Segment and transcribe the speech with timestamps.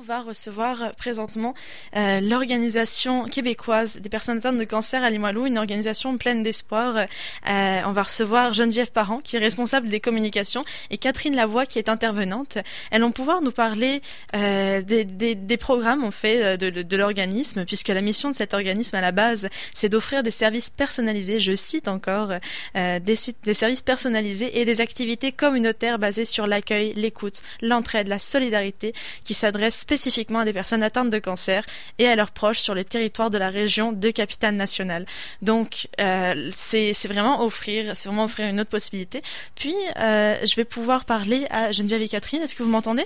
[0.00, 1.54] on va recevoir présentement
[1.94, 6.96] euh, l'organisation québécoise des personnes atteintes de cancer à Limoilou, une organisation pleine d'espoir.
[6.96, 11.78] Euh, on va recevoir Geneviève Parent, qui est responsable des communications, et Catherine Lavoie, qui
[11.78, 12.56] est intervenante.
[12.90, 14.00] Elles vont pouvoir nous parler
[14.34, 19.12] euh, des, programmes en fait de, l'organisme, puisque la mission de cet organisme à la
[19.12, 21.40] base, c'est d'offrir des services personnalisés.
[21.40, 22.32] Je cite encore
[22.74, 23.14] des,
[23.52, 28.94] services personnalisés et des activités communautaires basées sur l'accueil, l'écoute, l'entraide, la solidarité,
[29.24, 31.64] qui s'adresse spécifiquement à des personnes atteintes de cancer
[31.98, 35.04] et à leurs proches sur les territoires de la région de capitale nationale.
[35.42, 39.20] Donc euh, c'est vraiment offrir, c'est vraiment offrir une autre possibilité.
[39.56, 42.40] Puis euh, je vais pouvoir parler à Geneviève et Catherine.
[42.40, 43.04] Est-ce que vous m'entendez?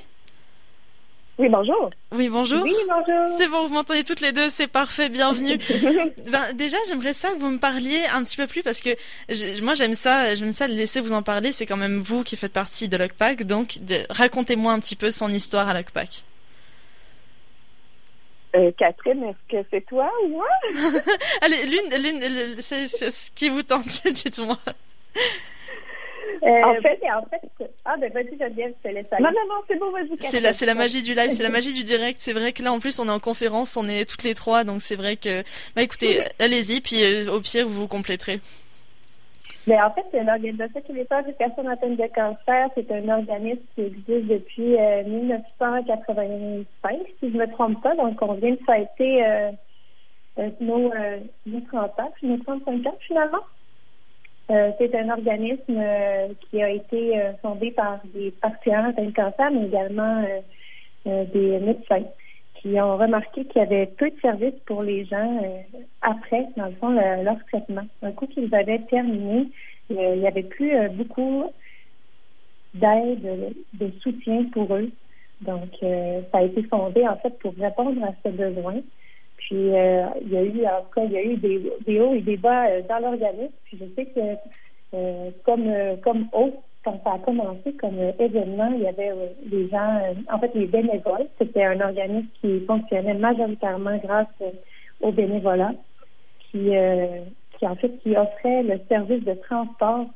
[1.38, 1.90] Oui, bonjour.
[2.12, 2.62] Oui, bonjour.
[2.62, 3.38] Oui, bonjour.
[3.38, 5.58] C'est bon, vous m'entendez toutes les deux, c'est parfait, bienvenue.
[6.30, 8.90] ben, déjà, j'aimerais ça que vous me parliez un petit peu plus parce que
[9.62, 12.52] moi j'aime ça, j'aime ça laisser vous en parler, c'est quand même vous qui faites
[12.52, 13.78] partie de l'OCPAC, donc
[14.10, 16.24] racontez-moi un petit peu son histoire à l'OCPAC.
[18.54, 20.46] Euh, Catherine, est-ce que c'est toi ou moi?
[21.40, 24.58] Allez, l'une, l'une, c'est ce qui vous tente, dites-moi.
[26.42, 29.22] Euh, en fait, en fait, ah ben vas-y Geneviève, je te laisse aller.
[29.22, 30.16] Non, non, non, c'est bon, vas-y.
[30.20, 32.20] C'est la, c'est la magie du live, c'est la magie du direct.
[32.20, 34.62] C'est vrai que là, en plus, on est en conférence, on est toutes les trois,
[34.62, 35.42] donc c'est vrai que,
[35.74, 38.40] bah écoutez, allez-y, puis euh, au pire, vous vous compléterez.
[39.66, 42.68] Mais en fait, c'est une organisation québécoise des personnes atteintes de cancer.
[42.74, 47.94] C'est un organisme qui existe depuis 1985, euh, si je ne me trompe pas.
[47.94, 49.52] Donc, on vient de fêter euh,
[50.60, 50.92] nos,
[51.46, 53.40] nos 30 ans, nos 35 ans finalement.
[54.50, 59.10] Euh, c'est un organisme euh, qui a été euh, fondé par des patients atteints de
[59.14, 60.22] cancer, mais également
[61.06, 62.02] des médecins
[62.64, 65.38] qui ont remarqué qu'il y avait peu de services pour les gens
[66.00, 67.86] après, dans le fond, leur traitement.
[68.02, 69.48] Un coup qu'ils avaient terminé,
[69.90, 71.44] il n'y avait plus beaucoup
[72.72, 74.90] d'aide, de soutien pour eux.
[75.42, 78.80] Donc, ça a été fondé, en fait, pour répondre à ce besoin.
[79.46, 82.14] Puis euh, il y a eu, en tout cas, il y a eu des, hauts
[82.14, 83.52] et des bas euh, dans l'organisme.
[83.64, 84.20] Puis je sais que
[84.94, 85.70] euh, comme
[86.02, 89.12] comme haut, quand ça a commencé comme événement, il y avait
[89.46, 90.00] des gens,
[90.30, 91.26] en fait les bénévoles.
[91.38, 94.26] C'était un organisme qui fonctionnait majoritairement grâce
[95.00, 95.74] aux bénévolats,
[96.50, 96.70] qui
[97.58, 100.06] qui en fait qui offrait le service de transport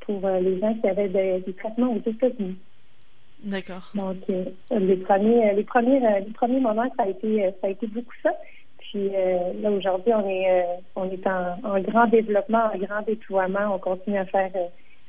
[0.00, 2.56] pour les gens qui avaient des traitements aux États-Unis.
[3.44, 3.90] D'accord.
[3.94, 8.14] Donc les premiers les premiers les premiers moments ça a été ça a été beaucoup
[8.22, 8.30] ça.
[8.90, 10.62] Puis euh, là, aujourd'hui, on est euh,
[10.96, 13.74] on est en, grand développement, en grand déploiement.
[13.74, 14.66] On continue à faire euh,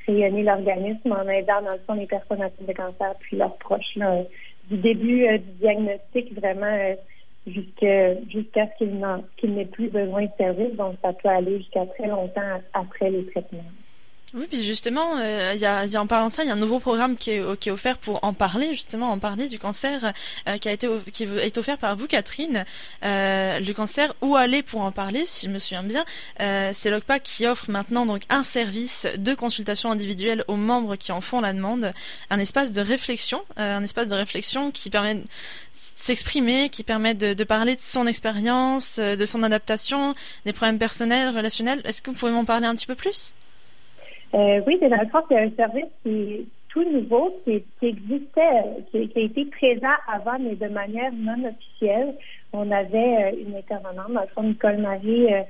[0.10, 3.98] rayonner l'organisme en aidant, dans le fond, les personnes atteintes de cancer puis leurs proches.
[4.70, 6.96] du début du diagnostic, vraiment
[7.48, 8.86] jusqu'à jusqu'à ce
[9.38, 10.76] qu'il n'ait plus besoin de service.
[10.76, 13.64] Donc, ça peut aller jusqu'à très longtemps après les traitements.
[14.36, 16.58] Oui, puis justement, euh, y, a, a, en parlant de ça, il y a un
[16.58, 20.14] nouveau programme qui est, offert pour en parler, justement, en parler du cancer,
[20.48, 22.64] euh, qui a été offert par vous, Catherine.
[23.04, 26.06] Euh, le cancer, où aller pour en parler, si je me souviens bien.
[26.42, 31.12] Euh, c'est l'OCPA qui offre maintenant donc un service de consultation individuelle aux membres qui
[31.12, 31.92] en font la demande,
[32.30, 35.24] un espace de réflexion, un espace de réflexion qui permet de
[35.74, 40.14] s'exprimer, qui permet de, de, parler de son expérience, de son adaptation,
[40.46, 41.82] des problèmes personnels, relationnels.
[41.84, 43.34] Est-ce que vous pouvez m'en parler un petit peu plus?
[44.36, 48.64] Euh, oui, c'est dans le fond, c'est un service qui est tout nouveau, qui, existait,
[48.92, 52.14] qui, a été présent avant, mais de manière non officielle.
[52.54, 55.42] On avait euh, une intervenante, dans le fond, Nicole Marie, euh,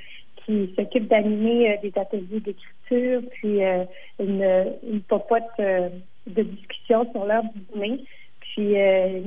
[0.46, 3.60] qui s'occupe d'animer des ateliers d'écriture, puis
[4.20, 8.00] une, une popote de discussion sur l'heure du dîner.
[8.40, 8.70] Puis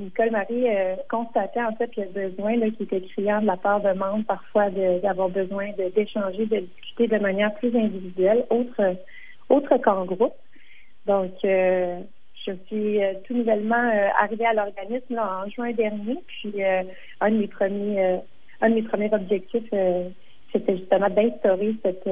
[0.01, 0.65] Nicole Marie
[1.09, 4.71] constatait en fait le besoin là, qui était criant de la part de membres parfois
[4.71, 8.97] d'avoir besoin d'échanger, de, discuter de manière plus individuelle, autre
[9.49, 10.35] autre qu'en groupe.
[11.07, 12.01] Donc, euh,
[12.47, 16.19] je suis euh, tout nouvellement euh, arrivée à l'organisme en juin dernier.
[16.27, 16.63] Puis,
[17.21, 18.21] un de mes premiers,
[18.61, 19.71] un de mes premiers objectifs,
[20.53, 22.09] c'était justement d'instaurer cette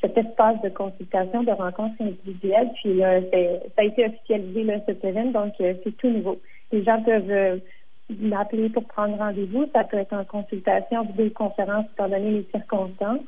[0.00, 2.70] cet espace de consultation, de rencontre individuelle.
[2.82, 6.40] Puis là, ça a été officialisé là, cette semaine, donc c'est tout nouveau.
[6.72, 7.60] Les gens peuvent
[8.18, 9.66] m'appeler pour prendre rendez-vous.
[9.72, 13.20] Ça peut être en consultation, vidéoconférence, étant donné les circonstances.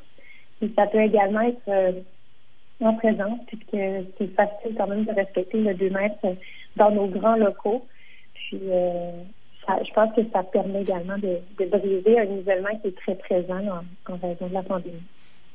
[0.61, 1.95] Et ça peut également être
[2.81, 3.77] en présence, puisque
[4.17, 6.37] c'est facile quand même de respecter le 2 mètres
[6.75, 7.85] dans nos grands locaux.
[8.33, 9.11] Puis, euh,
[9.67, 14.13] je pense que ça permet également de, briser un isolement qui est très présent en,
[14.13, 15.01] en raison de la pandémie.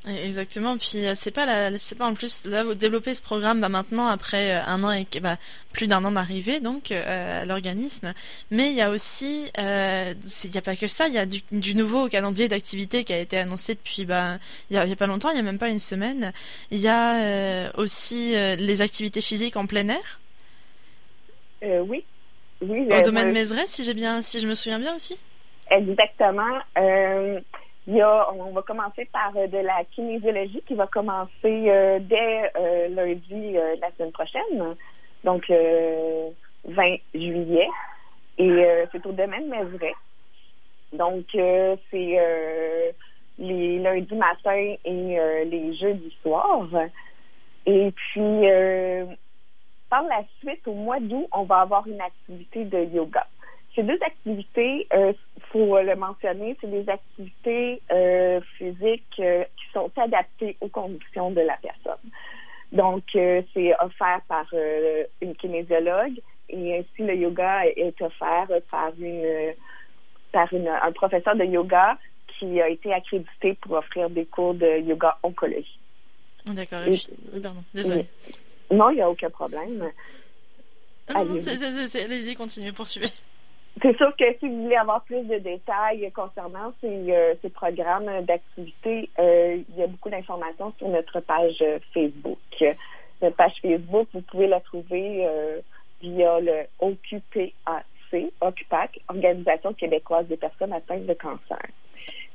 [0.07, 0.77] Exactement.
[0.77, 3.69] Puis euh, c'est pas la, c'est pas en plus là vous développez ce programme bah,
[3.69, 5.37] maintenant après euh, un an et bah,
[5.73, 8.15] plus d'un an d'arrivée donc euh, à l'organisme.
[8.49, 11.27] Mais il y a aussi, euh, il y a pas que ça, il y a
[11.27, 14.39] du, du nouveau calendrier d'activités qui a été annoncé depuis bah
[14.71, 16.33] il y a, y a, pas longtemps, il y a même pas une semaine.
[16.71, 20.19] Il y a aussi les activités physiques en plein air.
[21.61, 22.03] oui.
[22.61, 22.87] oui.
[22.91, 25.15] Au domaine Mézeray, si j'ai bien, si je me souviens bien aussi.
[25.69, 26.59] Exactement.
[27.87, 32.51] Il y a, on va commencer par de la kinésiologie qui va commencer dès
[32.89, 34.75] lundi la semaine prochaine,
[35.23, 37.67] donc 20 juillet.
[38.37, 39.93] Et c'est au domaine Mézeray.
[40.93, 42.17] Donc, c'est
[43.41, 46.69] les lundis matin et euh, les jeudis soirs.
[47.65, 49.05] Et puis, euh,
[49.89, 53.25] par la suite, au mois d'août, on va avoir une activité de yoga.
[53.75, 55.13] Ces deux activités, il euh,
[55.51, 57.81] faut le mentionner, c'est des activités
[58.57, 62.09] physiques qui sont adaptées aux conditions de la personne.
[62.71, 64.45] Donc, c'est offert par
[65.21, 66.19] une kinésiologue
[66.49, 69.53] et ainsi le yoga est offert par une
[70.31, 71.97] par un professeur de yoga
[72.39, 75.79] qui a été accrédité pour offrir des cours de yoga oncologie.
[76.45, 76.81] D'accord.
[76.87, 77.07] Oui,
[77.41, 77.63] pardon.
[77.73, 78.05] Désolée.
[78.71, 79.91] Non, il n'y a aucun problème.
[81.07, 83.09] Allez-y, continuez, poursuivez.
[83.81, 89.09] C'est sûr que si vous voulez avoir plus de détails concernant ces, euh, programmes d'activité,
[89.19, 91.63] euh, il y a beaucoup d'informations sur notre page
[91.93, 92.37] Facebook.
[93.21, 95.59] Notre page Facebook, vous pouvez la trouver euh,
[96.01, 97.53] via le OQPAC,
[98.41, 101.61] OCUPAC, Organisation québécoise des personnes atteintes de cancer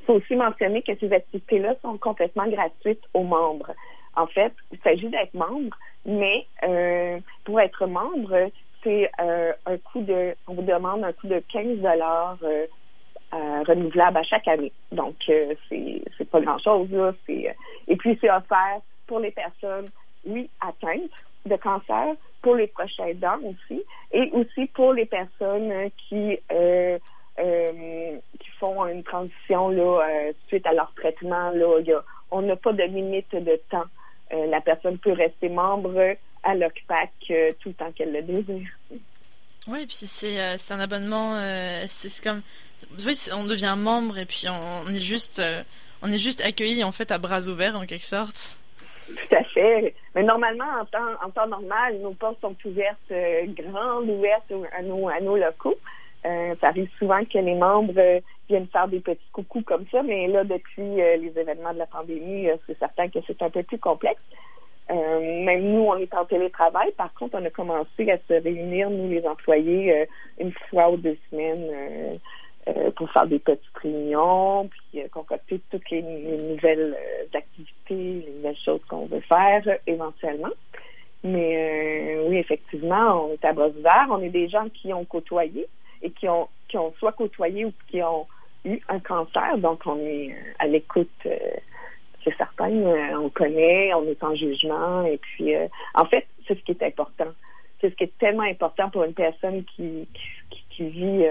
[0.07, 3.73] faut aussi mentionner que ces activités-là sont complètement gratuites aux membres.
[4.15, 8.51] En fait, il s'agit d'être membre, mais euh, pour être membre,
[8.87, 12.67] c'est euh, un coût de, on vous demande un coût de 15 dollars euh,
[13.67, 14.73] renouvelable à chaque année.
[14.93, 15.59] Donc, c'est
[16.17, 16.89] c'est pas grand-chose
[17.29, 19.87] et puis c'est offert pour les personnes,
[20.25, 21.11] oui, atteintes
[21.45, 26.39] de cancer, pour les prochains dents aussi, et aussi pour les personnes qui
[27.39, 31.51] euh, qui font une transition là, euh, suite à leur traitement.
[31.51, 32.01] Là,
[32.31, 33.85] on n'a pas de limite de temps.
[34.33, 36.17] Euh, la personne peut rester membre
[36.47, 37.11] à l'OCPAC
[37.61, 38.69] tout le temps qu'elle le désire.
[39.69, 41.41] Oui, puis c'est un abonnement,
[41.87, 42.43] c'est comme,
[43.05, 45.43] oui, on devient membre et puis on, est juste,
[46.03, 48.61] on est juste accueilli en fait à bras ouverts en quelque sorte.
[49.09, 49.95] Tout à fait.
[50.15, 53.13] Mais normalement, en temps, en temps normal, nos portes sont ouvertes,
[53.57, 55.77] grandes ouvertes à nos, à nos locaux.
[56.27, 60.03] Euh, ça arrive souvent que les membres euh, viennent faire des petits coucous comme ça,
[60.03, 63.63] mais là, depuis euh, les événements de la pandémie, c'est certain que c'est un peu
[63.63, 64.21] plus complexe.
[64.89, 66.93] Même nous, on est en télétravail.
[66.97, 70.07] Par contre, on a commencé à se réunir, nous, les employés,
[70.39, 72.19] une fois ou deux semaines
[72.97, 76.97] pour faire des petites réunions, puis concocter toutes les, nouvelles
[77.35, 80.51] activités, les nouvelles choses qu'on veut faire éventuellement.
[81.25, 84.07] Mais oui, effectivement, on est à bras.
[84.11, 85.67] On est des gens qui ont côtoyé
[86.03, 88.27] et qui ont, qui ont soit côtoyé ou qui ont
[88.65, 89.59] eu un cancer.
[89.59, 91.39] Donc, on est euh, à l'écoute, euh,
[92.61, 95.05] Euh, on connaît, on est en jugement.
[95.05, 95.55] Et puis,
[95.95, 97.33] en fait, c'est ce qui est important.
[97.81, 100.09] C'est ce qui est tellement important pour une personne qui,
[100.71, 101.25] qui, vit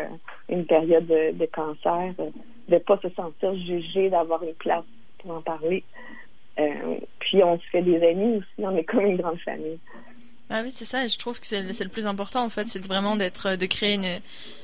[0.49, 2.31] une période de, cancer, de
[2.67, 4.83] ne pas se sentir jugée, d'avoir une place
[5.19, 5.83] pour en parler.
[7.19, 8.65] puis, on se fait des amis aussi.
[8.65, 9.79] On est comme une grande famille.
[10.51, 12.85] Ah oui, c'est ça, et je trouve que c'est le plus important en fait, c'est
[12.85, 14.21] vraiment d'être, de créer une,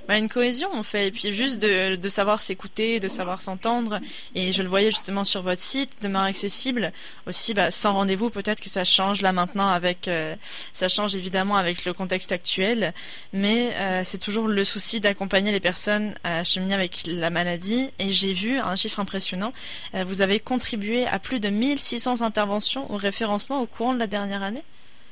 [0.08, 4.00] bah, une cohésion en fait, et puis juste de, de savoir s'écouter, de savoir s'entendre.
[4.36, 6.92] Et je le voyais justement sur votre site, demeure accessible.
[7.26, 10.36] Aussi, bah, sans rendez-vous, peut-être que ça change là maintenant avec, euh,
[10.72, 12.94] ça change évidemment avec le contexte actuel,
[13.34, 17.90] mais euh, c'est toujours le souci d'accompagner les personnes à cheminer avec la maladie.
[17.98, 19.52] Et j'ai vu un chiffre impressionnant.
[19.96, 24.08] Euh, vous avez contribué à plus de 1600 interventions au référencement au courant de la
[24.08, 24.64] dernière année.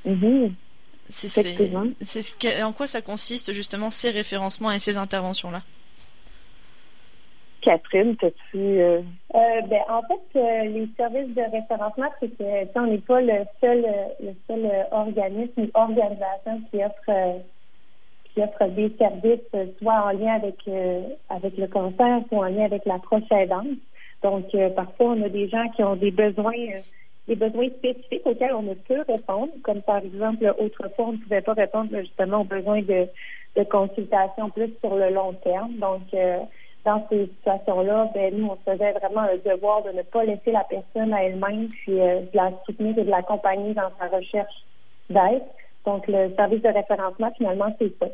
[0.05, 0.53] Mhm.
[1.09, 5.63] C'est ce en quoi ça consiste justement ces référencements et ces interventions-là?
[7.61, 8.57] Catherine, t'as-tu...
[8.57, 9.01] Euh...
[9.35, 13.43] Euh, ben, en fait, euh, les services de référencement, c'est que on n'est pas le
[13.59, 13.85] seul,
[14.21, 17.41] le seul organisme ou organisation qui offre,
[18.33, 20.57] qui offre des services, soit en lien avec,
[21.29, 23.49] avec le cancer, soit en lien avec la prochaine
[24.23, 26.53] Donc, parfois, on a des gens qui ont des besoins
[27.29, 31.41] des besoins spécifiques auxquels on ne peut répondre, comme par exemple, autrefois, on ne pouvait
[31.41, 33.07] pas répondre justement aux besoins de,
[33.55, 35.73] de consultation plus sur le long terme.
[35.75, 36.39] Donc, euh,
[36.85, 40.63] dans ces situations-là, ben, nous, on faisait vraiment le devoir de ne pas laisser la
[40.63, 44.65] personne à elle-même, puis euh, de la soutenir et de l'accompagner dans sa recherche
[45.09, 45.43] d'aide.
[45.85, 48.07] Donc, le service de référencement, finalement, c'est ça.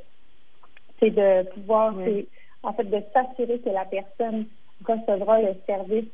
[0.99, 1.93] C'est de pouvoir,
[2.63, 4.45] en fait, de s'assurer que la personne
[4.85, 6.05] recevra le service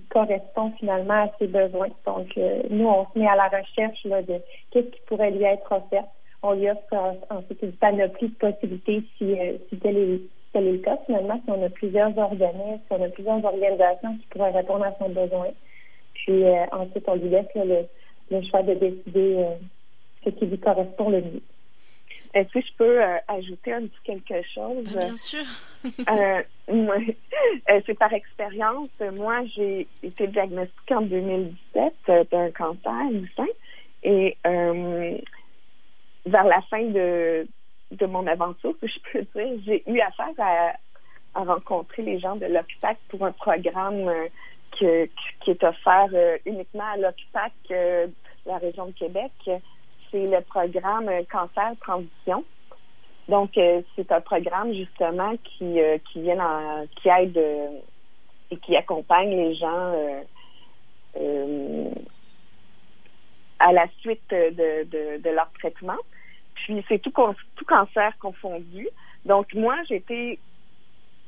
[0.00, 1.88] correspond finalement à ses besoins.
[2.06, 4.34] Donc, euh, nous, on se met à la recherche là, de
[4.70, 6.04] qu'est-ce qui pourrait lui être offert.
[6.42, 10.20] On lui offre ensuite une panoplie de possibilités si, euh, si tel, est,
[10.52, 10.98] tel est le cas.
[11.06, 14.94] Finalement, si on a plusieurs organismes, si on a plusieurs organisations qui pourraient répondre à
[14.98, 15.48] son besoin.
[16.14, 17.86] Puis euh, ensuite, on lui laisse le,
[18.30, 19.46] le, choix de décider
[20.24, 21.42] ce qui lui correspond le mieux.
[22.32, 24.84] Est-ce que je peux euh, ajouter un petit quelque chose?
[24.84, 25.44] Ben, bien sûr.
[27.86, 28.90] c'est par expérience.
[29.12, 33.46] Moi, j'ai été diagnostiquée en 2017 d'un cancer du sein.
[34.02, 37.46] Et vers la fin de,
[37.90, 40.72] de mon aventure, que je peux dire, j'ai eu affaire à,
[41.34, 44.10] à rencontrer les gens de l'OCPAC pour un programme
[44.72, 46.08] qui est offert
[46.46, 47.52] uniquement à l'OCPAC
[48.46, 49.32] la région de Québec,
[50.14, 52.44] c'est le programme Cancer Transition.
[53.28, 57.68] Donc, euh, c'est un programme justement qui, euh, qui vient qui aide euh,
[58.50, 59.92] et qui accompagne les gens
[63.58, 65.96] à la suite de, de, leur traitement.
[66.54, 67.12] Puis c'est tout,
[67.56, 68.88] tout cancer confondu.
[69.24, 70.38] Donc, moi, j'étais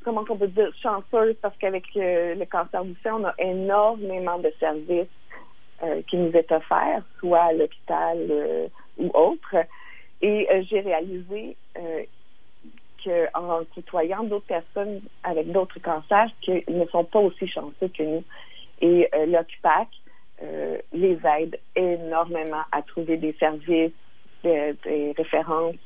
[0.05, 4.53] comment on peut dire, chanceuse parce qu'avec le cancer du sein, on a énormément de
[4.61, 5.09] services
[5.83, 8.67] euh, qui nous est offert, soit à l'hôpital euh,
[8.97, 9.57] ou autre.
[10.23, 11.55] Et euh, j'ai réalisé
[13.05, 18.25] qu'en côtoyant d'autres personnes avec d'autres cancers qui ne sont pas aussi chanceux que nous.
[18.81, 19.89] Et l'OCPAC
[20.95, 23.93] les aide énormément à trouver des services,
[24.43, 25.77] des, références.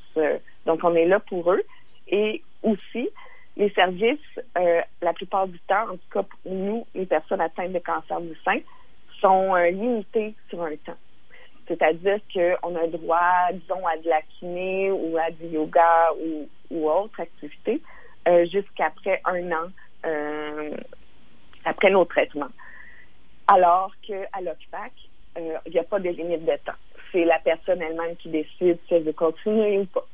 [0.65, 1.63] donc, on est là pour eux.
[2.07, 3.09] Et aussi,
[3.57, 7.79] les services, la plupart du temps, en tout cas pour nous, les personnes atteintes de
[7.79, 8.59] cancer du sein,
[9.21, 10.97] sont euh, limités sur un temps.
[11.67, 16.89] C'est-à-dire qu'on a droit, disons, à de la kiné ou à du yoga ou, ou
[16.89, 17.81] autre activité
[18.27, 19.69] euh, jusqu'après un an
[20.05, 20.75] euh,
[21.63, 22.51] après nos traitements.
[23.47, 24.91] Alors qu'à l'OCPAC,
[25.37, 26.73] il n'y a pas de limite de temps.
[27.11, 30.05] C'est la personne elle-même qui décide si elle veut continuer ou pas.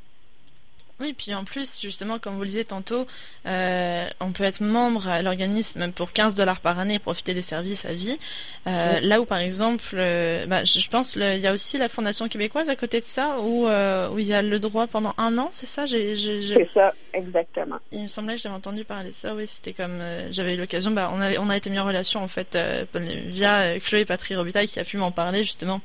[1.00, 3.06] Oui, puis en plus, justement, comme vous le disiez tantôt,
[3.46, 7.44] euh, on peut être membre à l'organisme pour 15 dollars par année et profiter des
[7.44, 8.18] services à vie.
[8.66, 12.28] Euh, là où, par exemple, euh, bah, je, pense, il y a aussi la Fondation
[12.28, 15.50] québécoise à côté de ça, où, où il y a le droit pendant un an,
[15.52, 15.86] c'est ça?
[15.86, 17.78] C'est ça, exactement.
[17.92, 20.02] Il me semblait que j'avais entendu parler de ça, oui, c'était comme,
[20.32, 22.58] j'avais eu l'occasion, bah, on, avait, on a été mis en relation, en fait,
[22.96, 25.80] via Chloé Patrie Robitaille qui a pu m'en parler, justement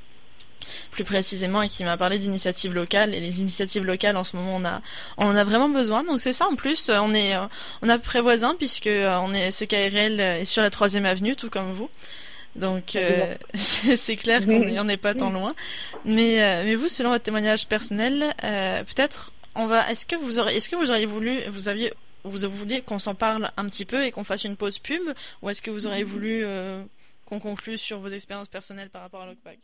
[0.90, 3.14] plus précisément et qui m'a parlé d'initiatives locales.
[3.14, 4.81] Et les initiatives locales en ce moment on a
[5.16, 6.04] on en a vraiment besoin.
[6.04, 6.47] Donc c'est ça.
[6.47, 7.35] En plus on est
[7.83, 11.50] on a près voisin puisque euh, on est CKRL est sur la troisième avenue tout
[11.50, 11.88] comme vous.
[12.57, 15.52] Donc euh, c'est clair qu'on n'est pas tant loin.
[16.04, 20.57] Mais euh, mais vous selon votre témoignage personnel peut-être on va est-ce que vous auriez
[20.57, 21.92] est-ce que vous auriez voulu vous aviez
[22.25, 25.02] vous vouliez qu'on s'en parle un petit peu et qu'on fasse une pause pub
[25.42, 26.45] ou est-ce que vous auriez voulu
[27.25, 29.59] qu'on conclue sur vos expériences personnelles par rapport à l'OCPAC?